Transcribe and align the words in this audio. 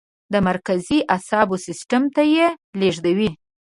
د 0.33 0.35
مرکزي 0.47 0.99
اعصابو 1.15 1.55
سیستم 1.65 2.03
ته 2.15 2.21
یې 2.35 2.47
لیږدوي. 2.79 3.29